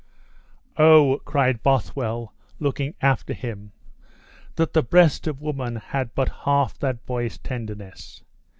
[0.77, 3.71] "Oh!" cried Bothwell, looking after him,
[4.55, 8.23] "that the breast of woman had but half that boy's tenderness!